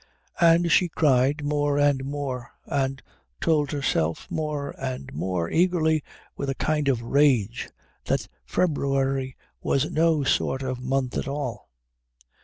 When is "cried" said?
0.89-1.43